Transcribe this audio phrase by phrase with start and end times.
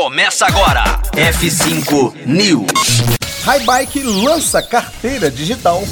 [0.00, 1.02] Começa agora.
[1.10, 3.02] F5 News.
[3.44, 5.82] Highbike lança carteira digital.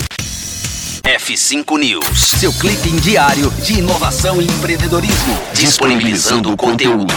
[1.02, 2.20] F5 News.
[2.38, 5.36] Seu clipe diário de inovação e empreendedorismo.
[5.54, 7.12] Disponibilizando o conteúdo.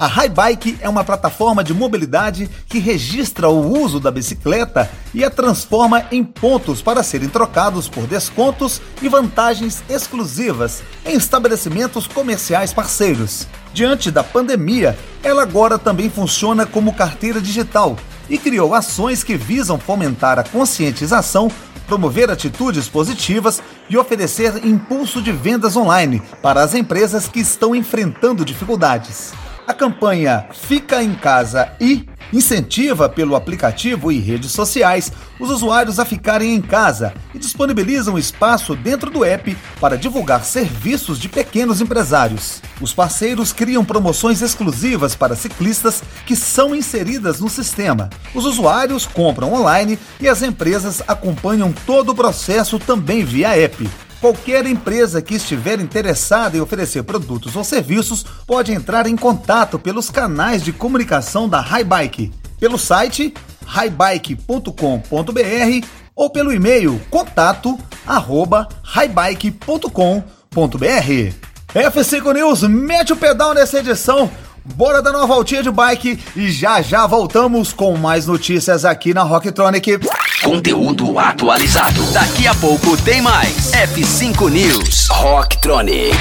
[0.00, 5.30] A Highbike é uma plataforma de mobilidade que registra o uso da bicicleta e a
[5.30, 13.46] transforma em pontos para serem trocados por descontos e vantagens exclusivas em estabelecimentos comerciais parceiros.
[13.76, 17.94] Diante da pandemia, ela agora também funciona como carteira digital
[18.26, 21.52] e criou ações que visam fomentar a conscientização
[21.86, 28.46] promover atitudes positivas e oferecer impulso de vendas online para as empresas que estão enfrentando
[28.46, 29.34] dificuldades.
[29.66, 36.06] A campanha Fica em Casa e incentiva pelo aplicativo e redes sociais os usuários a
[36.06, 42.62] ficarem em casa e disponibilizam espaço dentro do app para divulgar serviços de pequenos empresários.
[42.80, 48.10] Os parceiros criam promoções exclusivas para ciclistas que são inseridas no sistema.
[48.34, 53.88] Os usuários compram online e as empresas acompanham todo o processo também via app.
[54.20, 60.10] Qualquer empresa que estiver interessada em oferecer produtos ou serviços pode entrar em contato pelos
[60.10, 63.32] canais de comunicação da Highbike, pelo site
[63.66, 71.45] highbike.com.br ou pelo e-mail contato arroba highbike.com.br.
[71.76, 74.30] F5 News mete o pedal nessa edição.
[74.64, 79.22] Bora dar uma voltinha de bike e já já voltamos com mais notícias aqui na
[79.22, 80.00] Rocktronic.
[80.42, 82.02] Conteúdo atualizado.
[82.12, 83.72] Daqui a pouco tem mais.
[83.72, 85.08] F5 News.
[85.10, 86.16] Rocktronic.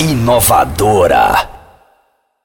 [0.00, 1.55] Inovadora.